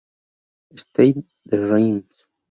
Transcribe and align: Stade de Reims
Stade 0.83 1.23
de 1.45 1.57
Reims 1.71 2.27